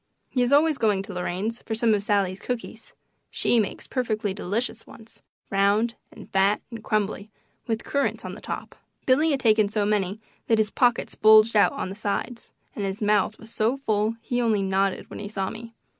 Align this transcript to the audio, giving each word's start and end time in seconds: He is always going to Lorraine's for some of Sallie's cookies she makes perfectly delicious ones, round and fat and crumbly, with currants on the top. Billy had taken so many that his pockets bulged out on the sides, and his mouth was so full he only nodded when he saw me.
He 0.29 0.41
is 0.41 0.51
always 0.51 0.79
going 0.79 1.03
to 1.03 1.13
Lorraine's 1.13 1.59
for 1.61 1.75
some 1.75 1.93
of 1.93 2.01
Sallie's 2.01 2.39
cookies 2.39 2.93
she 3.29 3.59
makes 3.59 3.85
perfectly 3.85 4.33
delicious 4.33 4.87
ones, 4.87 5.21
round 5.51 5.93
and 6.11 6.27
fat 6.27 6.59
and 6.71 6.83
crumbly, 6.83 7.29
with 7.67 7.83
currants 7.83 8.25
on 8.25 8.33
the 8.33 8.41
top. 8.41 8.73
Billy 9.05 9.29
had 9.29 9.39
taken 9.41 9.69
so 9.69 9.85
many 9.85 10.19
that 10.47 10.57
his 10.57 10.71
pockets 10.71 11.13
bulged 11.13 11.55
out 11.55 11.73
on 11.73 11.89
the 11.89 11.95
sides, 11.95 12.51
and 12.75 12.83
his 12.83 12.99
mouth 12.99 13.37
was 13.37 13.51
so 13.53 13.77
full 13.77 14.15
he 14.23 14.41
only 14.41 14.63
nodded 14.63 15.07
when 15.11 15.19
he 15.19 15.29
saw 15.29 15.51
me. 15.51 15.75